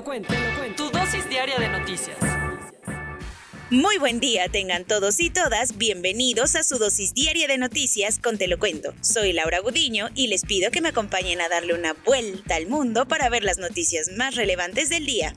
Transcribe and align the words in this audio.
lo 0.00 0.04
cuento, 0.04 0.32
te 0.32 0.40
lo 0.40 0.58
cuento. 0.58 0.84
Tu 0.84 0.98
dosis 0.98 1.28
diaria 1.28 1.58
de 1.58 1.68
noticias. 1.68 2.16
Muy 3.68 3.98
buen 3.98 4.18
día 4.18 4.48
tengan 4.48 4.86
todos 4.86 5.20
y 5.20 5.28
todas, 5.28 5.76
bienvenidos 5.76 6.56
a 6.56 6.62
su 6.62 6.78
dosis 6.78 7.12
diaria 7.12 7.46
de 7.46 7.58
noticias 7.58 8.18
con 8.18 8.38
Te 8.38 8.48
lo 8.48 8.58
cuento. 8.58 8.94
Soy 9.02 9.34
Laura 9.34 9.60
Gudiño 9.60 10.08
y 10.14 10.28
les 10.28 10.46
pido 10.46 10.70
que 10.70 10.80
me 10.80 10.88
acompañen 10.88 11.42
a 11.42 11.50
darle 11.50 11.74
una 11.74 11.92
vuelta 11.92 12.56
al 12.56 12.66
mundo 12.66 13.06
para 13.06 13.28
ver 13.28 13.44
las 13.44 13.58
noticias 13.58 14.10
más 14.16 14.36
relevantes 14.36 14.88
del 14.88 15.04
día. 15.04 15.36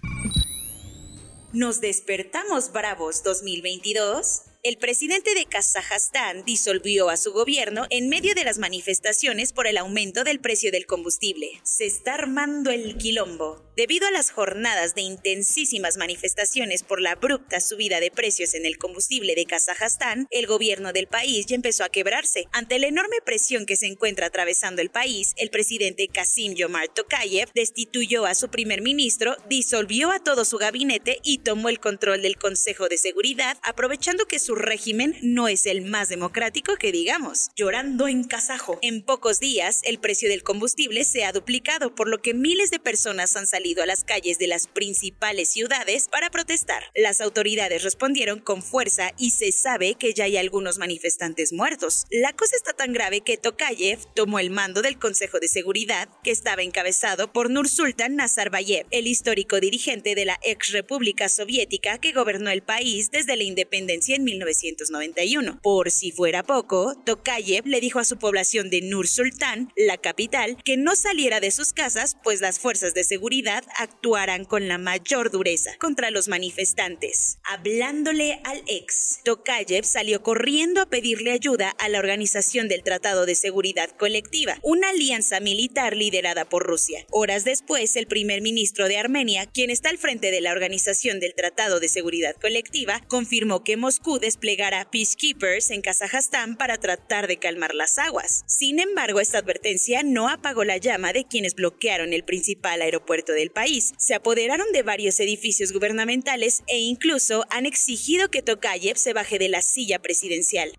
Nos 1.52 1.82
despertamos 1.82 2.72
bravos 2.72 3.22
2022. 3.22 4.44
El 4.66 4.78
presidente 4.78 5.36
de 5.36 5.46
Kazajstán 5.46 6.46
disolvió 6.46 7.10
a 7.10 7.18
su 7.18 7.34
gobierno 7.34 7.86
en 7.90 8.08
medio 8.08 8.34
de 8.34 8.46
las 8.46 8.60
manifestaciones 8.60 9.52
por 9.52 9.68
el 9.68 9.76
aumento 9.76 10.24
del 10.24 10.40
precio 10.40 10.72
del 10.72 10.86
combustible. 10.86 11.60
Se 11.64 11.86
está 11.86 12.14
armando 12.14 12.72
el 12.72 12.96
quilombo. 12.96 13.62
Debido 13.76 14.08
a 14.08 14.12
las 14.12 14.32
jornadas 14.32 14.96
de 14.96 15.02
intensísimas 15.02 15.98
manifestaciones 15.98 16.84
por 16.84 17.02
la 17.02 17.14
abrupta 17.14 17.60
subida 17.60 18.00
de 18.00 18.12
precios 18.12 18.54
en 18.54 18.66
el 18.66 18.78
combustible 18.78 19.36
de 19.36 19.46
Kazajstán, 19.46 20.28
el 20.32 20.48
gobierno 20.48 20.94
del 20.94 21.08
país 21.08 21.48
ya 21.48 21.56
empezó 21.56 21.84
a 21.84 21.90
quebrarse. 21.90 22.46
Ante 22.54 22.80
la 22.80 22.88
enorme 22.88 23.18
presión 23.26 23.66
que 23.66 23.76
se 23.76 23.88
encuentra 23.88 24.28
atravesando 24.28 24.82
el 24.82 24.92
país, 24.92 25.34
el 25.36 25.50
presidente 25.50 26.08
Kasim 26.08 26.54
Yomar 26.54 26.88
Tokayev 26.88 27.52
destituyó 27.54 28.26
a 28.26 28.36
su 28.36 28.48
primer 28.48 28.82
ministro, 28.82 29.36
disolvió 29.50 30.12
a 30.12 30.20
todo 30.20 30.46
su 30.46 30.58
gabinete 30.58 31.20
y 31.22 31.40
tomó 31.40 31.68
el 31.68 31.82
control 31.82 32.22
del 32.22 32.38
Consejo 32.38 32.88
de 32.88 33.00
Seguridad, 33.00 33.58
aprovechando 33.64 34.28
que 34.28 34.40
su 34.40 34.53
régimen 34.56 35.16
no 35.22 35.48
es 35.48 35.66
el 35.66 35.82
más 35.82 36.10
democrático 36.10 36.76
que 36.76 36.92
digamos. 36.92 37.50
Llorando 37.56 38.08
en 38.08 38.24
kazajo. 38.24 38.80
En 38.82 39.04
pocos 39.04 39.40
días, 39.40 39.82
el 39.84 40.00
precio 40.00 40.30
del 40.30 40.44
combustible 40.44 41.06
se 41.06 41.26
ha 41.26 41.32
duplicado, 41.32 41.96
por 41.96 42.08
lo 42.08 42.22
que 42.22 42.34
miles 42.34 42.72
de 42.72 42.80
personas 42.80 43.36
han 43.36 43.48
salido 43.48 43.84
a 43.84 43.86
las 43.86 44.04
calles 44.04 44.40
de 44.40 44.48
las 44.48 44.68
principales 44.68 45.50
ciudades 45.50 46.08
para 46.10 46.30
protestar. 46.30 46.84
Las 46.96 47.22
autoridades 47.22 47.84
respondieron 47.84 48.40
con 48.40 48.62
fuerza 48.62 49.12
y 49.18 49.32
se 49.32 49.52
sabe 49.52 49.96
que 49.96 50.14
ya 50.14 50.26
hay 50.26 50.38
algunos 50.38 50.78
manifestantes 50.78 51.54
muertos. 51.54 52.06
La 52.10 52.34
cosa 52.34 52.56
está 52.56 52.74
tan 52.74 52.94
grave 52.94 53.22
que 53.22 53.38
Tokayev 53.38 54.00
tomó 54.14 54.40
el 54.40 54.50
mando 54.50 54.82
del 54.82 55.00
Consejo 55.00 55.40
de 55.40 55.48
Seguridad, 55.48 56.10
que 56.24 56.32
estaba 56.32 56.64
encabezado 56.64 57.32
por 57.32 57.50
Nursultan 57.50 58.16
Nazarbayev, 58.16 58.86
el 58.92 59.08
histórico 59.08 59.60
dirigente 59.60 60.16
de 60.16 60.26
la 60.26 60.40
ex 60.44 60.72
República 60.72 61.30
Soviética 61.30 61.98
que 61.98 62.12
gobernó 62.12 62.50
el 62.50 62.64
país 62.64 63.12
desde 63.12 63.36
la 63.36 63.44
independencia 63.44 64.16
en 64.16 64.24
1991. 64.44 65.60
Por 65.62 65.92
si 65.92 66.12
fuera 66.12 66.44
poco, 66.44 66.96
Tokayev 67.06 67.66
le 67.66 67.80
dijo 67.80 68.00
a 68.00 68.06
su 68.06 68.18
población 68.18 68.70
de 68.70 68.82
Nur 68.82 69.08
Sultan, 69.08 69.72
la 69.76 69.98
capital, 69.98 70.58
que 70.64 70.78
no 70.78 70.96
saliera 70.96 71.40
de 71.40 71.52
sus 71.52 71.74
casas, 71.74 72.18
pues 72.24 72.42
las 72.42 72.60
fuerzas 72.60 72.94
de 72.94 73.04
seguridad 73.04 73.64
actuarán 73.78 74.46
con 74.46 74.68
la 74.68 74.78
mayor 74.78 75.32
dureza 75.32 75.72
contra 75.80 76.12
los 76.12 76.28
manifestantes. 76.28 77.40
Hablándole 77.44 78.40
al 78.44 78.64
ex, 78.68 79.20
Tokayev 79.24 79.86
salió 79.86 80.22
corriendo 80.24 80.82
a 80.82 80.90
pedirle 80.90 81.32
ayuda 81.32 81.70
a 81.70 81.90
la 81.90 82.00
Organización 82.00 82.68
del 82.68 82.84
Tratado 82.84 83.26
de 83.26 83.36
Seguridad 83.36 83.90
Colectiva, 83.92 84.58
una 84.62 84.90
alianza 84.90 85.40
militar 85.40 85.96
liderada 85.96 86.46
por 86.46 86.64
Rusia. 86.64 87.06
Horas 87.12 87.46
después, 87.46 87.96
el 87.96 88.08
primer 88.08 88.42
ministro 88.42 88.88
de 88.88 88.98
Armenia, 88.98 89.46
quien 89.46 89.70
está 89.70 89.90
al 89.90 89.98
frente 89.98 90.32
de 90.32 90.42
la 90.42 90.52
Organización 90.52 91.20
del 91.20 91.36
Tratado 91.36 91.80
de 91.80 91.88
Seguridad 91.88 92.36
Colectiva, 92.36 93.02
confirmó 93.08 93.64
que 93.64 93.78
Moscú 93.78 94.20
desplegará 94.34 94.90
peacekeepers 94.90 95.70
en 95.70 95.84
Kazajstán 95.84 96.58
para 96.58 96.78
tratar 96.78 97.28
de 97.28 97.38
calmar 97.38 97.76
las 97.76 98.00
aguas. 98.00 98.44
Sin 98.48 98.80
embargo, 98.80 99.20
esta 99.20 99.38
advertencia 99.38 100.02
no 100.02 100.28
apagó 100.28 100.64
la 100.64 100.78
llama 100.78 101.14
de 101.14 101.26
quienes 101.26 101.54
bloquearon 101.54 102.14
el 102.14 102.24
principal 102.24 102.82
aeropuerto 102.82 103.32
del 103.34 103.52
país. 103.52 103.94
Se 104.00 104.16
apoderaron 104.16 104.72
de 104.74 104.82
varios 104.82 105.20
edificios 105.20 105.72
gubernamentales 105.72 106.64
e 106.66 106.80
incluso 106.80 107.46
han 107.52 107.68
exigido 107.68 108.32
que 108.32 108.42
Tokayev 108.42 108.98
se 108.98 109.14
baje 109.14 109.38
de 109.38 109.50
la 109.50 109.62
silla 109.62 110.00
presidencial. 110.00 110.74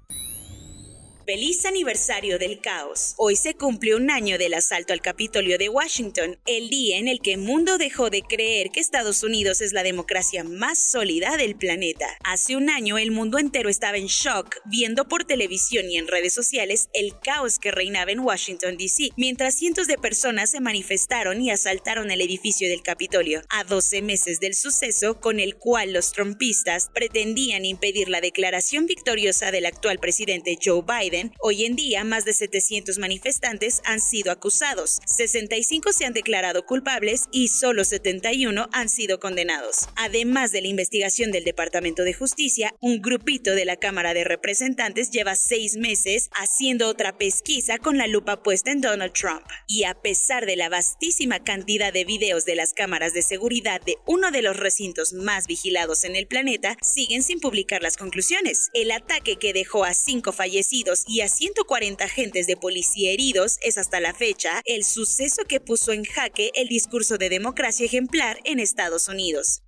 Feliz 1.26 1.64
aniversario 1.64 2.38
del 2.38 2.60
caos. 2.60 3.14
Hoy 3.16 3.34
se 3.34 3.54
cumple 3.54 3.94
un 3.94 4.10
año 4.10 4.36
del 4.36 4.52
asalto 4.52 4.92
al 4.92 5.00
Capitolio 5.00 5.56
de 5.56 5.70
Washington, 5.70 6.38
el 6.44 6.68
día 6.68 6.98
en 6.98 7.08
el 7.08 7.20
que 7.20 7.32
el 7.32 7.40
mundo 7.40 7.78
dejó 7.78 8.10
de 8.10 8.20
creer 8.20 8.68
que 8.70 8.80
Estados 8.80 9.22
Unidos 9.22 9.62
es 9.62 9.72
la 9.72 9.82
democracia 9.82 10.44
más 10.44 10.78
sólida 10.78 11.38
del 11.38 11.56
planeta. 11.56 12.06
Hace 12.24 12.56
un 12.56 12.68
año 12.68 12.98
el 12.98 13.10
mundo 13.10 13.38
entero 13.38 13.70
estaba 13.70 13.96
en 13.96 14.08
shock 14.08 14.56
viendo 14.66 15.08
por 15.08 15.24
televisión 15.24 15.90
y 15.90 15.96
en 15.96 16.08
redes 16.08 16.34
sociales 16.34 16.90
el 16.92 17.18
caos 17.18 17.58
que 17.58 17.70
reinaba 17.70 18.12
en 18.12 18.20
Washington, 18.20 18.76
D.C., 18.76 19.08
mientras 19.16 19.54
cientos 19.54 19.86
de 19.86 19.96
personas 19.96 20.50
se 20.50 20.60
manifestaron 20.60 21.40
y 21.40 21.50
asaltaron 21.50 22.10
el 22.10 22.20
edificio 22.20 22.68
del 22.68 22.82
Capitolio, 22.82 23.40
a 23.48 23.64
12 23.64 24.02
meses 24.02 24.40
del 24.40 24.54
suceso 24.54 25.20
con 25.20 25.40
el 25.40 25.56
cual 25.56 25.94
los 25.94 26.12
trompistas 26.12 26.90
pretendían 26.92 27.64
impedir 27.64 28.10
la 28.10 28.20
declaración 28.20 28.84
victoriosa 28.84 29.50
del 29.52 29.64
actual 29.64 29.98
presidente 29.98 30.58
Joe 30.62 30.82
Biden 30.82 31.13
hoy 31.40 31.64
en 31.64 31.76
día 31.76 32.04
más 32.04 32.24
de 32.24 32.32
700 32.32 32.98
manifestantes 32.98 33.80
han 33.84 34.00
sido 34.00 34.32
acusados, 34.32 35.00
65 35.06 35.92
se 35.92 36.04
han 36.04 36.12
declarado 36.12 36.66
culpables 36.66 37.24
y 37.30 37.48
solo 37.48 37.84
71 37.84 38.68
han 38.72 38.88
sido 38.88 39.20
condenados. 39.20 39.88
Además 39.96 40.52
de 40.52 40.62
la 40.62 40.68
investigación 40.68 41.30
del 41.30 41.44
Departamento 41.44 42.04
de 42.04 42.14
Justicia, 42.14 42.74
un 42.80 43.00
grupito 43.00 43.54
de 43.54 43.64
la 43.64 43.76
Cámara 43.76 44.14
de 44.14 44.24
Representantes 44.24 45.10
lleva 45.10 45.36
seis 45.36 45.76
meses 45.76 46.30
haciendo 46.32 46.88
otra 46.88 47.16
pesquisa 47.16 47.78
con 47.78 47.98
la 47.98 48.06
lupa 48.06 48.42
puesta 48.42 48.70
en 48.70 48.80
Donald 48.80 49.12
Trump. 49.12 49.44
Y 49.68 49.84
a 49.84 49.94
pesar 49.94 50.46
de 50.46 50.56
la 50.56 50.68
vastísima 50.68 51.44
cantidad 51.44 51.92
de 51.92 52.04
videos 52.04 52.44
de 52.44 52.56
las 52.56 52.72
cámaras 52.72 53.14
de 53.14 53.22
seguridad 53.22 53.80
de 53.80 53.96
uno 54.06 54.30
de 54.30 54.42
los 54.42 54.56
recintos 54.56 55.12
más 55.12 55.46
vigilados 55.46 56.04
en 56.04 56.16
el 56.16 56.26
planeta, 56.26 56.76
siguen 56.82 57.22
sin 57.22 57.40
publicar 57.40 57.82
las 57.82 57.96
conclusiones. 57.96 58.70
El 58.74 58.90
ataque 58.90 59.36
que 59.36 59.52
dejó 59.52 59.84
a 59.84 59.94
cinco 59.94 60.32
fallecidos 60.32 61.03
y 61.06 61.20
a 61.20 61.28
140 61.28 62.04
agentes 62.04 62.46
de 62.46 62.56
policía 62.56 63.12
heridos 63.12 63.58
es 63.62 63.78
hasta 63.78 64.00
la 64.00 64.14
fecha 64.14 64.62
el 64.64 64.84
suceso 64.84 65.44
que 65.48 65.60
puso 65.60 65.92
en 65.92 66.04
jaque 66.04 66.50
el 66.54 66.68
discurso 66.68 67.18
de 67.18 67.28
democracia 67.28 67.86
ejemplar 67.86 68.38
en 68.44 68.60
Estados 68.60 69.08
Unidos. 69.08 69.62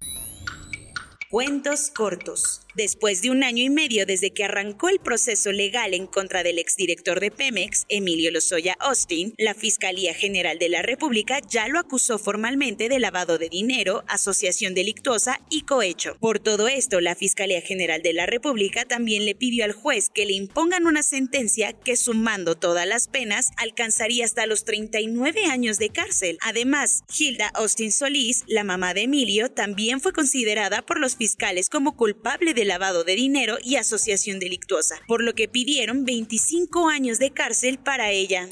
Cuentos 1.31 1.91
cortos. 1.91 2.66
Después 2.77 3.23
de 3.23 3.31
un 3.31 3.43
año 3.43 3.65
y 3.65 3.71
medio 3.71 4.05
desde 4.05 4.33
que 4.33 4.45
arrancó 4.45 4.91
el 4.91 5.01
proceso 5.01 5.51
legal 5.51 5.95
en 5.95 6.07
contra 6.07 6.43
del 6.43 6.59
exdirector 6.59 7.21
de 7.21 7.31
Pemex, 7.31 7.87
Emilio 7.89 8.31
Lozoya 8.31 8.77
Austin, 8.81 9.33
la 9.39 9.55
Fiscalía 9.55 10.13
General 10.13 10.59
de 10.59 10.69
la 10.69 10.83
República 10.83 11.41
ya 11.49 11.69
lo 11.69 11.79
acusó 11.79 12.19
formalmente 12.19 12.91
de 12.91 12.99
lavado 12.99 13.39
de 13.39 13.49
dinero, 13.49 14.05
asociación 14.09 14.75
delictuosa 14.75 15.41
y 15.49 15.63
cohecho. 15.63 16.19
Por 16.21 16.39
todo 16.39 16.69
esto, 16.69 17.01
la 17.01 17.15
Fiscalía 17.15 17.63
General 17.63 18.03
de 18.03 18.13
la 18.13 18.27
República 18.27 18.85
también 18.85 19.25
le 19.25 19.35
pidió 19.35 19.65
al 19.65 19.73
juez 19.73 20.11
que 20.11 20.27
le 20.27 20.35
impongan 20.35 20.87
una 20.87 21.03
sentencia 21.03 21.73
que 21.73 21.97
sumando 21.97 22.57
todas 22.57 22.87
las 22.87 23.09
penas 23.09 23.53
alcanzaría 23.57 24.27
hasta 24.27 24.45
los 24.45 24.67
39 24.67 25.47
años 25.47 25.79
de 25.79 25.89
cárcel. 25.89 26.37
Además, 26.43 27.05
Hilda 27.19 27.49
Austin 27.55 27.91
Solís, 27.91 28.45
la 28.47 28.65
mamá 28.65 28.93
de 28.93 29.05
Emilio, 29.05 29.51
también 29.51 30.03
fue 30.03 30.13
considerada 30.13 30.85
por 30.85 31.01
los 31.01 31.17
fiscales 31.17 31.71
como 31.71 31.97
culpable 31.97 32.53
de 32.53 32.66
lavado 32.67 33.05
de 33.05 33.17
dinero 33.17 33.59
y 33.63 33.77
asociación 33.77 34.39
delictuosa, 34.39 35.01
por 35.07 35.23
lo 35.23 35.35
que 35.35 35.49
pidieron 35.49 36.05
25 36.05 36.89
años 36.89 37.19
de 37.19 37.31
cárcel 37.31 37.79
para 37.79 38.11
ella. 38.11 38.49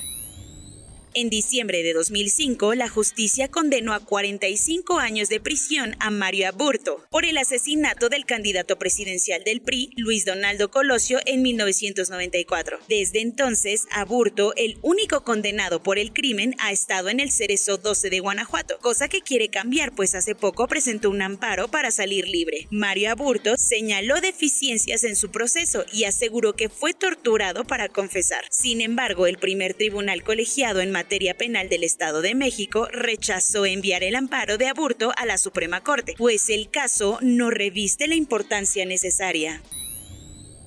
En 1.16 1.30
diciembre 1.30 1.84
de 1.84 1.92
2005, 1.92 2.74
la 2.74 2.88
justicia 2.88 3.46
condenó 3.46 3.94
a 3.94 4.00
45 4.00 4.98
años 4.98 5.28
de 5.28 5.38
prisión 5.38 5.94
a 6.00 6.10
Mario 6.10 6.48
Aburto 6.48 7.06
por 7.08 7.24
el 7.24 7.38
asesinato 7.38 8.08
del 8.08 8.24
candidato 8.24 8.80
presidencial 8.80 9.44
del 9.44 9.60
PRI, 9.60 9.90
Luis 9.96 10.24
Donaldo 10.24 10.72
Colosio, 10.72 11.20
en 11.24 11.42
1994. 11.42 12.80
Desde 12.88 13.20
entonces, 13.20 13.86
Aburto, 13.92 14.54
el 14.56 14.76
único 14.82 15.22
condenado 15.22 15.84
por 15.84 16.00
el 16.00 16.12
crimen, 16.12 16.56
ha 16.58 16.72
estado 16.72 17.08
en 17.10 17.20
el 17.20 17.30
Cerezo 17.30 17.76
12 17.76 18.10
de 18.10 18.18
Guanajuato, 18.18 18.78
cosa 18.80 19.06
que 19.06 19.20
quiere 19.20 19.50
cambiar, 19.50 19.94
pues 19.94 20.16
hace 20.16 20.34
poco 20.34 20.66
presentó 20.66 21.10
un 21.10 21.22
amparo 21.22 21.68
para 21.68 21.92
salir 21.92 22.26
libre. 22.26 22.66
Mario 22.72 23.12
Aburto 23.12 23.54
señaló 23.56 24.20
deficiencias 24.20 25.04
en 25.04 25.14
su 25.14 25.30
proceso 25.30 25.84
y 25.92 26.04
aseguró 26.04 26.56
que 26.56 26.68
fue 26.68 26.92
torturado 26.92 27.62
para 27.62 27.88
confesar. 27.88 28.44
Sin 28.50 28.80
embargo, 28.80 29.28
el 29.28 29.38
primer 29.38 29.74
tribunal 29.74 30.24
colegiado 30.24 30.80
en 30.80 30.90
materia 30.90 31.03
penal 31.38 31.68
del 31.68 31.84
Estado 31.84 32.22
de 32.22 32.34
México 32.34 32.88
rechazó 32.90 33.66
enviar 33.66 34.02
el 34.02 34.14
amparo 34.14 34.58
de 34.58 34.68
aborto 34.68 35.12
a 35.16 35.26
la 35.26 35.38
Suprema 35.38 35.82
Corte, 35.82 36.14
pues 36.18 36.48
el 36.48 36.70
caso 36.70 37.18
no 37.22 37.50
reviste 37.50 38.08
la 38.08 38.14
importancia 38.14 38.84
necesaria. 38.84 39.62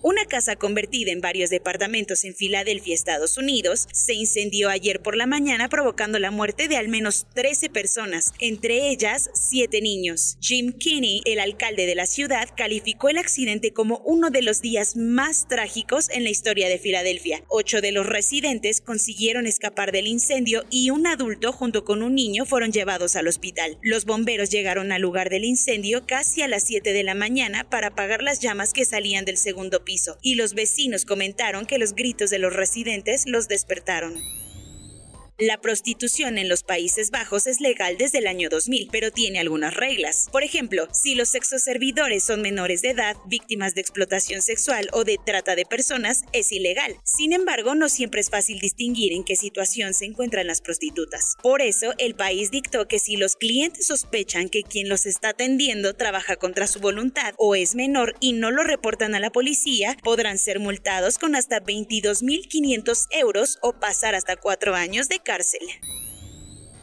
Una 0.08 0.24
casa 0.24 0.56
convertida 0.56 1.12
en 1.12 1.20
varios 1.20 1.50
departamentos 1.50 2.24
en 2.24 2.34
Filadelfia, 2.34 2.96
Estados 2.96 3.38
Unidos, 3.38 3.90
se 3.92 4.14
incendió 4.14 4.70
ayer 4.70 5.02
por 5.02 5.18
la 5.18 5.26
mañana 5.26 5.68
provocando 5.68 6.18
la 6.18 6.32
muerte 6.32 6.70
de 6.70 6.78
al 6.78 6.88
menos 6.88 7.28
13 7.36 7.70
personas, 7.70 8.32
entre 8.40 8.88
ellas 8.88 9.30
7 9.34 9.82
niños. 9.82 10.38
Jim 10.40 10.72
Kinney, 10.72 11.24
el 11.26 11.42
alcalde 11.42 11.86
de 11.86 11.96
la 11.96 12.06
ciudad, 12.06 12.48
calificó 12.56 13.10
el 13.10 13.18
accidente 13.18 13.74
como 13.74 13.98
uno 14.06 14.30
de 14.30 14.44
los 14.44 14.62
días 14.62 14.96
más 14.96 15.50
trágicos 15.50 16.10
en 16.10 16.24
la 16.24 16.30
historia 16.30 16.70
de 16.70 16.80
Filadelfia. 16.80 17.44
Ocho 17.50 17.82
de 17.82 17.92
los 17.92 18.06
residentes 18.06 18.80
consiguieron 18.80 19.46
escapar 19.46 19.92
del 19.92 20.08
incendio 20.08 20.64
y 20.70 20.90
un 20.90 21.06
adulto 21.06 21.52
junto 21.52 21.84
con 21.84 22.02
un 22.02 22.16
niño 22.16 22.46
fueron 22.46 22.72
llevados 22.72 23.18
al 23.18 23.28
hospital. 23.28 23.78
Los 23.82 24.06
bomberos 24.06 24.52
llegaron 24.52 24.94
al 24.94 25.02
lugar 25.02 25.30
del 25.30 25.44
incendio 25.44 26.06
casi 26.08 26.44
a 26.44 26.48
las 26.48 26.64
7 26.64 26.94
de 26.94 27.04
la 27.04 27.14
mañana 27.14 27.70
para 27.70 27.88
apagar 27.88 28.24
las 28.24 28.40
llamas 28.40 28.72
que 28.72 28.86
salían 28.86 29.26
del 29.26 29.36
segundo 29.36 29.84
piso, 29.84 29.97
y 30.22 30.36
los 30.36 30.54
vecinos 30.54 31.06
comentaron 31.06 31.66
que 31.66 31.78
los 31.78 31.94
gritos 31.96 32.30
de 32.30 32.40
los 32.40 32.54
residentes 32.54 33.26
los 33.28 33.48
despertaron. 33.48 34.16
La 35.40 35.62
prostitución 35.62 36.40
en 36.40 36.50
los 36.50 36.64
Países 36.64 37.12
Bajos 37.12 37.46
es 37.46 37.62
legal 37.62 37.96
desde 38.00 38.18
el 38.18 38.26
año 38.26 38.50
2000, 38.50 38.90
pero 38.92 39.12
tiene 39.12 39.40
algunas 39.40 39.76
reglas. 39.76 40.30
Por 40.32 40.42
ejemplo, 40.42 40.88
si 40.92 41.14
los 41.14 41.30
sexoservidores 41.30 42.24
son 42.24 42.42
menores 42.42 42.82
de 42.82 42.90
edad, 42.90 43.16
víctimas 43.28 43.76
de 43.76 43.82
explotación 43.82 44.42
sexual 44.42 44.90
o 44.94 45.04
de 45.04 45.20
trata 45.24 45.56
de 45.56 45.68
personas, 45.68 46.24
es 46.34 46.52
ilegal. 46.52 46.98
Sin 47.04 47.34
embargo, 47.34 47.76
no 47.76 47.88
siempre 47.88 48.20
es 48.20 48.32
fácil 48.32 48.60
distinguir 48.60 49.14
en 49.14 49.24
qué 49.24 49.36
situación 49.36 49.94
se 49.94 50.06
encuentran 50.06 50.48
las 50.48 50.62
prostitutas. 50.62 51.36
Por 51.44 51.62
eso, 51.62 51.94
el 52.00 52.16
país 52.16 52.50
dictó 52.50 52.88
que 52.88 52.98
si 52.98 53.16
los 53.16 53.36
clientes 53.36 53.86
sospechan 53.86 54.50
que 54.50 54.64
quien 54.64 54.90
los 54.90 55.06
está 55.06 55.30
atendiendo 55.30 55.94
trabaja 55.94 56.38
contra 56.38 56.66
su 56.66 56.80
voluntad 56.80 57.36
o 57.38 57.54
es 57.54 57.76
menor 57.76 58.16
y 58.20 58.34
no 58.34 58.50
lo 58.50 58.64
reportan 58.64 59.14
a 59.14 59.20
la 59.20 59.30
policía, 59.30 59.98
podrán 60.04 60.40
ser 60.40 60.60
multados 60.60 61.20
con 61.20 61.36
hasta 61.36 61.62
22.500 61.62 63.06
euros 63.12 63.60
o 63.62 63.74
pasar 63.74 64.16
hasta 64.16 64.36
cuatro 64.36 64.74
años 64.74 65.10
de 65.10 65.20
cárcel. 65.28 65.60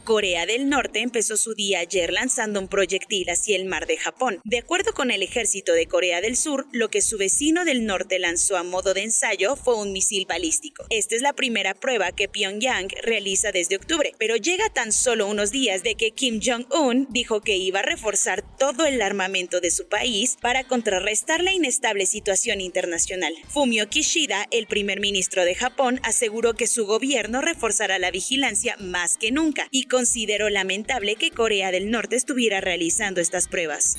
Corea 0.05 0.45
del 0.45 0.69
Norte 0.69 0.99
empezó 0.99 1.35
su 1.35 1.55
día 1.55 1.79
ayer 1.79 2.13
lanzando 2.13 2.59
un 2.59 2.67
proyectil 2.67 3.27
hacia 3.29 3.55
el 3.55 3.65
mar 3.65 3.87
de 3.87 3.97
Japón. 3.97 4.39
De 4.43 4.59
acuerdo 4.59 4.93
con 4.93 5.09
el 5.09 5.23
ejército 5.23 5.73
de 5.73 5.87
Corea 5.87 6.21
del 6.21 6.37
Sur, 6.37 6.67
lo 6.71 6.89
que 6.89 7.01
su 7.01 7.17
vecino 7.17 7.65
del 7.65 7.85
norte 7.85 8.19
lanzó 8.19 8.55
a 8.55 8.63
modo 8.63 8.93
de 8.93 9.01
ensayo 9.01 9.55
fue 9.55 9.75
un 9.75 9.91
misil 9.91 10.27
balístico. 10.27 10.85
Esta 10.91 11.15
es 11.15 11.23
la 11.23 11.33
primera 11.33 11.73
prueba 11.73 12.11
que 12.11 12.29
Pyongyang 12.29 12.89
realiza 13.01 13.51
desde 13.51 13.77
octubre, 13.77 14.13
pero 14.19 14.35
llega 14.35 14.69
tan 14.69 14.91
solo 14.91 15.27
unos 15.27 15.49
días 15.49 15.81
de 15.81 15.95
que 15.95 16.11
Kim 16.11 16.39
Jong-un 16.39 17.07
dijo 17.09 17.41
que 17.41 17.57
iba 17.57 17.79
a 17.79 17.83
reforzar 17.83 18.43
todo 18.57 18.85
el 18.85 19.01
armamento 19.01 19.59
de 19.59 19.71
su 19.71 19.87
país 19.89 20.37
para 20.39 20.65
contrarrestar 20.65 21.41
la 21.41 21.53
inestable 21.53 22.05
situación 22.05 22.61
internacional. 22.61 23.33
Fumio 23.49 23.89
Kishida, 23.89 24.45
el 24.51 24.67
primer 24.67 24.99
ministro 24.99 25.43
de 25.45 25.55
Japón, 25.55 25.99
aseguró 26.03 26.53
que 26.53 26.67
su 26.67 26.85
gobierno 26.85 27.41
reforzará 27.41 27.97
la 27.97 28.11
vigilancia 28.11 28.77
más 28.79 29.17
que 29.17 29.31
nunca 29.31 29.67
y 29.71 29.85
consideró 29.95 30.49
lamentable 30.49 31.15
que 31.15 31.31
Corea 31.31 31.71
del 31.71 31.89
Norte 31.89 32.17
estuviera 32.17 32.59
realizando 32.59 33.21
estas 33.21 33.47
pruebas. 33.47 33.95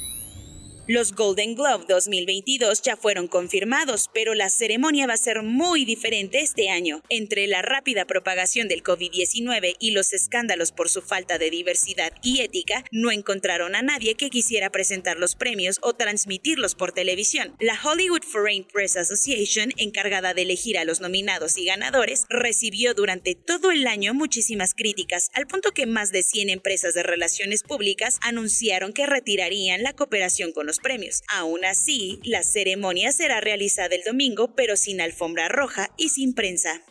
Los 0.89 1.17
Golden 1.17 1.57
Globe 1.57 1.85
2022 1.89 2.81
ya 2.81 2.97
fueron 2.97 3.27
confirmados, 3.27 4.09
pero 4.15 4.35
la 4.35 4.49
ceremonia 4.49 5.09
va 5.09 5.15
a 5.15 5.17
ser 5.17 5.43
muy 5.43 5.85
diferente 5.85 6.39
este 6.39 6.69
año. 6.69 7.03
Entre 7.09 7.49
la 7.49 7.61
rápida 7.61 8.05
propagación 8.05 8.69
del 8.69 8.85
COVID-19 8.85 9.75
y 9.81 9.91
los 9.91 10.13
escándalos 10.13 10.71
por 10.71 10.89
su 10.89 11.03
falta 11.03 11.39
de 11.39 11.51
diversidad 11.51 12.13
y 12.23 12.41
ética, 12.43 12.85
no 12.93 13.11
encontraron 13.11 13.75
a 13.75 13.83
nadie 13.83 14.15
que 14.15 14.31
quisiera 14.31 14.71
presentar 14.71 15.19
los 15.19 15.35
premios 15.35 15.81
o 15.83 15.95
transmitirlos 15.95 16.77
por 16.77 16.93
televisión. 16.93 17.57
La 17.59 17.77
Hollywood 17.83 18.23
Foreign 18.23 18.63
Press 18.63 18.97
Association, 18.97 19.73
encargada 19.79 20.35
de 20.35 20.43
elegir 20.43 20.79
a 20.79 20.85
los 20.85 21.01
nominados 21.01 21.59
y 21.59 21.65
ganadores, 21.65 22.27
recibió 22.29 22.95
durante 22.95 23.35
todo 23.35 23.73
el 23.73 23.89
año 23.89 24.15
muchísimas 24.15 24.73
críticas, 24.73 25.31
al 25.33 25.49
punto 25.49 25.73
que 25.73 25.87
más 25.87 26.13
de 26.13 26.23
100 26.23 26.49
empresas 26.49 26.95
de 26.95 27.03
relaciones 27.03 27.65
públicas 27.65 28.21
anunciaron 28.23 28.93
que 28.93 29.07
retirarían 29.07 29.83
la 29.83 29.93
cooperación 29.93 30.53
con 30.53 30.76
premios. 30.81 31.23
Aún 31.29 31.65
así, 31.65 32.21
la 32.25 32.43
ceremonia 32.43 33.13
será 33.13 33.41
realizada 33.41 33.95
el 33.95 34.03
domingo, 34.05 34.55
pero 34.55 34.77
sin 34.77 35.01
alfombra 35.01 35.49
roja 35.49 35.91
y 35.97 36.11
sin 36.11 36.35
prensa. 36.35 36.83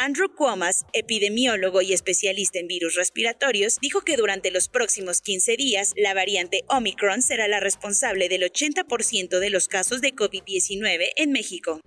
Andrew 0.00 0.32
Cuomas, 0.32 0.86
epidemiólogo 0.92 1.82
y 1.82 1.92
especialista 1.92 2.60
en 2.60 2.68
virus 2.68 2.94
respiratorios, 2.94 3.78
dijo 3.80 4.02
que 4.02 4.16
durante 4.16 4.52
los 4.52 4.68
próximos 4.68 5.20
15 5.20 5.56
días 5.56 5.92
la 5.96 6.14
variante 6.14 6.62
Omicron 6.68 7.20
será 7.20 7.48
la 7.48 7.58
responsable 7.58 8.28
del 8.28 8.42
80% 8.42 9.40
de 9.40 9.50
los 9.50 9.66
casos 9.66 10.00
de 10.00 10.14
COVID-19 10.14 11.08
en 11.16 11.32
México. 11.32 11.80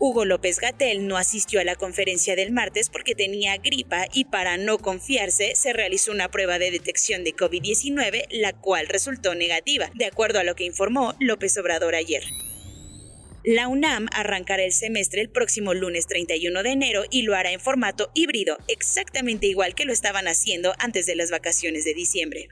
Hugo 0.00 0.24
López 0.24 0.58
Gatel 0.58 1.06
no 1.06 1.16
asistió 1.16 1.60
a 1.60 1.64
la 1.64 1.76
conferencia 1.76 2.34
del 2.34 2.50
martes 2.50 2.90
porque 2.90 3.14
tenía 3.14 3.56
gripa 3.58 4.06
y 4.12 4.24
para 4.24 4.56
no 4.56 4.78
confiarse 4.78 5.54
se 5.54 5.72
realizó 5.72 6.10
una 6.10 6.32
prueba 6.32 6.58
de 6.58 6.72
detección 6.72 7.22
de 7.22 7.32
COVID-19, 7.32 8.26
la 8.30 8.54
cual 8.54 8.88
resultó 8.88 9.36
negativa, 9.36 9.88
de 9.94 10.06
acuerdo 10.06 10.40
a 10.40 10.44
lo 10.44 10.56
que 10.56 10.64
informó 10.64 11.14
López 11.20 11.56
Obrador 11.58 11.94
ayer. 11.94 12.24
La 13.44 13.68
UNAM 13.68 14.08
arrancará 14.12 14.64
el 14.64 14.72
semestre 14.72 15.20
el 15.20 15.30
próximo 15.30 15.72
lunes 15.72 16.06
31 16.06 16.62
de 16.64 16.70
enero 16.70 17.04
y 17.08 17.22
lo 17.22 17.36
hará 17.36 17.52
en 17.52 17.60
formato 17.60 18.10
híbrido, 18.12 18.58
exactamente 18.66 19.46
igual 19.46 19.76
que 19.76 19.84
lo 19.84 19.92
estaban 19.92 20.26
haciendo 20.26 20.74
antes 20.78 21.06
de 21.06 21.14
las 21.14 21.30
vacaciones 21.30 21.84
de 21.84 21.94
diciembre. 21.94 22.48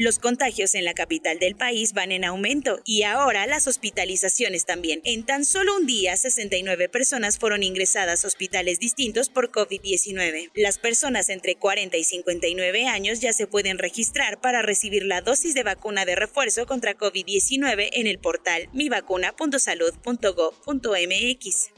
Los 0.00 0.20
contagios 0.20 0.76
en 0.76 0.84
la 0.84 0.94
capital 0.94 1.40
del 1.40 1.56
país 1.56 1.92
van 1.92 2.12
en 2.12 2.24
aumento 2.24 2.78
y 2.84 3.02
ahora 3.02 3.48
las 3.48 3.66
hospitalizaciones 3.66 4.64
también. 4.64 5.00
En 5.02 5.26
tan 5.26 5.44
solo 5.44 5.76
un 5.76 5.86
día, 5.86 6.16
69 6.16 6.88
personas 6.88 7.36
fueron 7.36 7.64
ingresadas 7.64 8.22
a 8.22 8.28
hospitales 8.28 8.78
distintos 8.78 9.28
por 9.28 9.50
COVID-19. 9.50 10.52
Las 10.54 10.78
personas 10.78 11.30
entre 11.30 11.56
40 11.56 11.96
y 11.96 12.04
59 12.04 12.86
años 12.86 13.18
ya 13.18 13.32
se 13.32 13.48
pueden 13.48 13.78
registrar 13.78 14.40
para 14.40 14.62
recibir 14.62 15.02
la 15.02 15.20
dosis 15.20 15.54
de 15.54 15.64
vacuna 15.64 16.04
de 16.04 16.14
refuerzo 16.14 16.64
contra 16.64 16.96
COVID-19 16.96 17.88
en 17.94 18.06
el 18.06 18.20
portal 18.20 18.68
mivacuna.salud.gov.mx. 18.72 21.70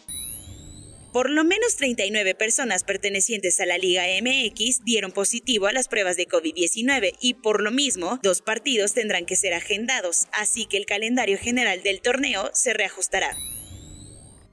Por 1.12 1.29
lo 1.29 1.43
menos 1.43 1.75
39 1.75 2.37
personas 2.37 2.85
pertenecientes 2.85 3.59
a 3.59 3.67
la 3.67 3.79
Liga 3.79 4.05
MX 4.23 4.85
dieron 4.85 5.11
positivo 5.11 5.67
a 5.67 5.73
las 5.73 5.88
pruebas 5.88 6.17
de 6.17 6.29
COVID-19 6.29 7.17
y 7.21 7.35
por 7.35 7.62
lo 7.62 7.73
mismo, 7.73 8.21
dos 8.23 8.43
partidos 8.43 8.95
tendrán 8.95 9.26
que 9.26 9.35
ser 9.35 9.55
agendados, 9.55 10.29
así 10.33 10.67
que 10.67 10.76
el 10.76 10.87
calendario 10.87 11.37
general 11.37 11.83
del 11.83 12.00
torneo 12.00 12.50
se 12.55 12.75
reajustará. 12.75 13.37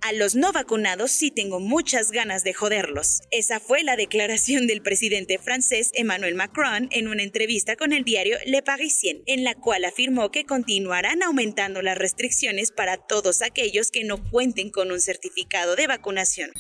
A 0.02 0.14
los 0.14 0.36
no 0.36 0.52
vacunados 0.54 1.12
sí 1.12 1.32
tengo 1.32 1.60
muchas 1.60 2.12
ganas 2.12 2.44
de 2.44 2.54
joderlos. 2.54 3.20
Esa 3.32 3.60
fue 3.60 3.84
la 3.84 3.96
declaración 3.96 4.68
del 4.68 4.82
presidente 4.82 5.40
francés 5.40 5.90
Emmanuel 5.96 6.36
Macron 6.36 6.88
en 6.92 7.08
una 7.08 7.24
entrevista 7.24 7.76
con 7.76 7.94
el 7.94 8.04
diario 8.04 8.38
Le 8.46 8.62
Parisien, 8.62 9.24
en 9.26 9.44
la 9.44 9.56
cual 9.56 9.86
afirmó 9.86 10.30
que 10.30 10.46
continuarán 10.46 11.24
aumentando 11.24 11.82
las 11.82 11.98
restricciones 11.98 12.72
para 12.72 12.98
todos 12.98 13.42
aquellos 13.42 13.90
que 13.90 14.04
no 14.04 14.24
cuenten 14.30 14.70
con 14.70 14.92
un 14.92 15.02
certificado 15.02 15.76
de 15.76 15.88
vacunación. 15.88 16.52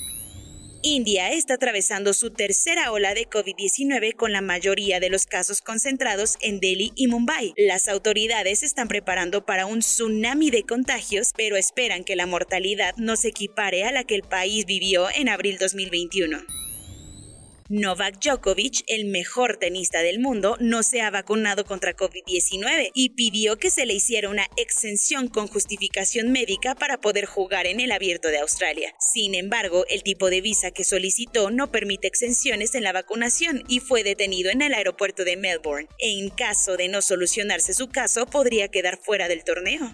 India 0.96 1.34
está 1.34 1.56
atravesando 1.56 2.14
su 2.14 2.32
tercera 2.32 2.94
ola 2.94 3.14
de 3.14 3.28
COVID-19 3.28 4.16
con 4.16 4.32
la 4.32 4.40
mayoría 4.40 5.02
de 5.02 5.10
los 5.10 5.26
casos 5.26 5.62
concentrados 5.62 6.38
en 6.40 6.62
Delhi 6.62 6.94
y 6.96 7.08
Mumbai. 7.08 7.54
Las 7.58 7.90
autoridades 7.90 8.64
están 8.64 8.88
preparando 8.88 9.46
para 9.46 9.66
un 9.66 9.80
tsunami 9.80 10.50
de 10.50 10.64
contagios, 10.64 11.34
pero 11.36 11.58
esperan 11.58 12.06
que 12.06 12.16
la 12.16 12.26
mortalidad 12.26 12.96
no 12.96 13.18
se 13.18 13.28
equipare 13.28 13.84
a 13.84 13.92
la 13.92 14.06
que 14.06 14.16
el 14.16 14.24
país 14.24 14.66
vivió 14.66 15.08
en 15.14 15.28
abril 15.28 15.58
2021. 15.60 16.67
Novak 17.70 18.20
Djokovic, 18.22 18.86
el 18.88 19.06
mejor 19.06 19.58
tenista 19.58 20.02
del 20.02 20.20
mundo, 20.20 20.56
no 20.62 20.84
se 20.84 21.02
ha 21.02 21.10
vacunado 21.10 21.66
contra 21.66 21.98
COVID-19 21.98 22.92
y 22.94 23.10
pidió 23.10 23.58
que 23.58 23.70
se 23.70 23.86
le 23.86 23.94
hiciera 23.94 24.30
una 24.30 24.48
exención 24.56 25.28
con 25.28 25.48
justificación 25.48 26.32
médica 26.32 26.76
para 26.76 27.02
poder 27.02 27.26
jugar 27.26 27.68
en 27.68 27.82
el 27.82 27.92
abierto 27.92 28.30
de 28.30 28.40
Australia. 28.40 28.94
Sin 29.00 29.36
embargo, 29.36 29.86
el 29.90 30.02
tipo 30.02 30.30
de 30.30 30.40
visa 30.40 30.72
que 30.72 30.86
solicitó 30.86 31.52
no 31.52 31.70
permite 31.70 32.08
exenciones 32.08 32.74
en 32.74 32.84
la 32.84 32.94
vacunación 32.94 33.64
y 33.68 33.82
fue 33.82 34.04
detenido 34.04 34.50
en 34.50 34.62
el 34.62 34.74
aeropuerto 34.74 35.26
de 35.26 35.36
Melbourne. 35.36 35.90
En 36.00 36.30
caso 36.30 36.78
de 36.78 36.88
no 36.88 37.02
solucionarse 37.02 37.74
su 37.74 37.90
caso, 37.90 38.28
podría 38.28 38.70
quedar 38.70 38.98
fuera 38.98 39.28
del 39.28 39.44
torneo. 39.44 39.92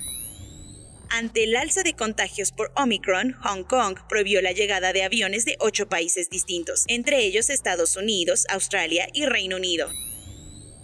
Ante 1.09 1.43
el 1.43 1.55
alza 1.55 1.83
de 1.83 1.93
contagios 1.93 2.51
por 2.51 2.71
Omicron, 2.75 3.33
Hong 3.33 3.63
Kong 3.63 3.99
prohibió 4.09 4.41
la 4.41 4.51
llegada 4.51 4.93
de 4.93 5.03
aviones 5.03 5.45
de 5.45 5.57
ocho 5.59 5.87
países 5.87 6.29
distintos, 6.29 6.85
entre 6.87 7.23
ellos 7.25 7.49
Estados 7.49 7.95
Unidos, 7.97 8.45
Australia 8.49 9.07
y 9.13 9.25
Reino 9.25 9.57
Unido. 9.57 9.89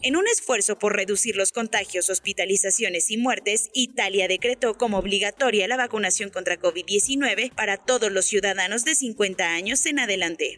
En 0.02 0.16
un 0.16 0.28
esfuerzo 0.28 0.80
por 0.80 0.96
reducir 0.96 1.36
los 1.36 1.52
contagios, 1.52 2.10
hospitalizaciones 2.10 3.12
y 3.12 3.18
muertes, 3.18 3.70
Italia 3.74 4.30
decretó 4.30 4.76
como 4.76 4.98
obligatoria 4.98 5.68
la 5.68 5.76
vacunación 5.76 6.30
contra 6.30 6.58
COVID-19 6.58 7.54
para 7.54 7.76
todos 7.76 8.10
los 8.10 8.26
ciudadanos 8.26 8.86
de 8.86 8.96
50 8.96 9.54
años 9.54 9.86
en 9.86 10.00
adelante. 10.00 10.58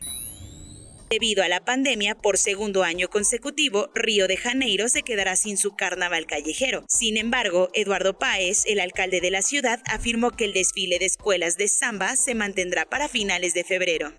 Debido 1.12 1.44
a 1.44 1.50
la 1.50 1.66
pandemia, 1.66 2.16
por 2.16 2.38
segundo 2.38 2.84
año 2.84 3.10
consecutivo, 3.10 3.90
Río 3.94 4.30
de 4.30 4.38
Janeiro 4.38 4.88
se 4.88 5.04
quedará 5.04 5.36
sin 5.36 5.58
su 5.58 5.76
carnaval 5.76 6.26
callejero. 6.26 6.86
Sin 6.88 7.18
embargo, 7.18 7.70
Eduardo 7.74 8.18
Páez, 8.18 8.64
el 8.66 8.80
alcalde 8.80 9.20
de 9.20 9.30
la 9.30 9.42
ciudad, 9.42 9.82
afirmó 9.88 10.32
que 10.32 10.46
el 10.46 10.54
desfile 10.54 11.00
de 11.00 11.08
escuelas 11.08 11.58
de 11.58 11.68
samba 11.68 12.16
se 12.16 12.34
mantendrá 12.34 12.86
para 12.86 13.10
finales 13.10 13.54
de 13.54 13.66
febrero. 13.66 14.14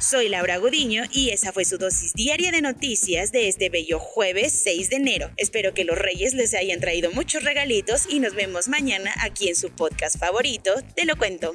Soy 0.00 0.28
Laura 0.28 0.56
Gudiño 0.56 1.04
y 1.12 1.30
esa 1.30 1.52
fue 1.52 1.64
su 1.64 1.78
dosis 1.78 2.14
diaria 2.14 2.50
de 2.50 2.62
noticias 2.62 3.30
de 3.30 3.46
este 3.46 3.68
bello 3.68 4.00
jueves 4.00 4.52
6 4.64 4.90
de 4.90 4.96
enero. 4.96 5.30
Espero 5.36 5.72
que 5.72 5.84
los 5.84 5.96
reyes 5.96 6.34
les 6.34 6.52
hayan 6.54 6.80
traído 6.80 7.12
muchos 7.12 7.44
regalitos 7.44 8.06
y 8.08 8.18
nos 8.18 8.34
vemos 8.34 8.66
mañana 8.66 9.14
aquí 9.20 9.48
en 9.48 9.54
su 9.54 9.70
podcast 9.70 10.18
favorito, 10.18 10.82
Te 10.96 11.04
lo 11.04 11.14
cuento. 11.14 11.54